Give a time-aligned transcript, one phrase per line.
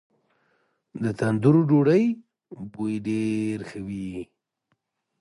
[1.03, 2.03] د تندور ډوډۍ
[2.73, 4.11] بوی ډیر ښه وي.